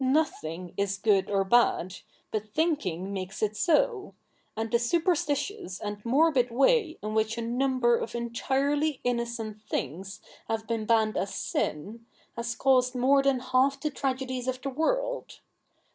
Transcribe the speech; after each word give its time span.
Nothing 0.03 0.73
is 0.77 0.97
good 0.97 1.29
or 1.29 1.43
bad, 1.43 1.97
but 2.31 2.55
thinking 2.55 3.13
makes 3.13 3.43
it 3.43 3.55
so; 3.55 4.15
and 4.57 4.71
the 4.71 4.79
superstitious 4.79 5.79
and 5.79 6.03
morbid 6.03 6.49
way 6.49 6.97
in 7.03 7.13
which 7.13 7.33
a 7.37 7.41
D 7.41 7.41
50 7.41 7.41
THE 7.41 7.47
NEW 7.47 7.53
REPUBLIC 7.53 7.53
[ek. 7.53 7.53
i 7.53 7.57
number 7.59 7.97
of 7.99 8.15
entirely 8.15 8.99
innocent 9.03 9.61
things 9.61 10.19
have 10.47 10.65
been 10.65 10.85
banned 10.87 11.17
as 11.17 11.35
sin, 11.35 12.07
has 12.35 12.55
caused 12.55 12.95
more 12.95 13.21
than 13.21 13.41
half 13.41 13.79
the 13.79 13.91
tragedies 13.91 14.47
of 14.47 14.59
the 14.63 14.71
world. 14.71 15.39